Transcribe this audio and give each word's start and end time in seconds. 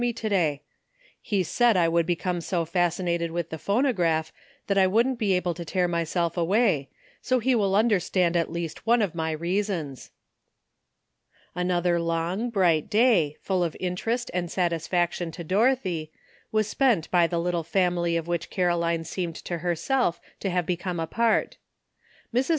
a«l 0.01 0.03
me 0.03 0.11
to 0.13 0.29
day. 0.29 0.63
He 1.21 1.43
said 1.43 1.77
I 1.77 1.87
would 1.87 2.07
become 2.07 2.41
so 2.41 2.65
fasci 2.65 3.03
nated 3.03 3.29
with 3.29 3.51
the 3.51 3.59
phonograph 3.59 4.33
that 4.65 4.75
I 4.75 4.87
wouldn't 4.87 5.19
be 5.19 5.33
able 5.33 5.53
to 5.53 5.63
tear 5.63 5.87
myself 5.87 6.35
away, 6.37 6.89
so 7.21 7.37
he 7.37 7.53
will 7.53 7.75
understand 7.75 8.35
at 8.35 8.51
least 8.51 8.87
one 8.87 9.03
of 9.03 9.13
my 9.13 9.29
reasons." 9.29 10.09
Another 11.53 11.99
long 11.99 12.49
bright 12.49 12.89
day, 12.89 13.37
full 13.43 13.63
of 13.63 13.77
interest 13.79 14.31
and 14.33 14.49
satisfaction 14.49 15.29
to 15.33 15.43
Dorothy, 15.43 16.11
was 16.51 16.67
spent 16.67 17.11
by 17.11 17.27
the 17.27 17.37
little 17.39 17.61
family 17.63 18.17
of 18.17 18.25
which 18.27 18.49
Caroline 18.49 19.03
seemed 19.03 19.35
to 19.35 19.59
herself 19.59 20.19
to 20.39 20.49
have 20.49 20.65
become 20.65 20.99
a 20.99 21.05
part. 21.05 21.57
Mrs. 22.33 22.49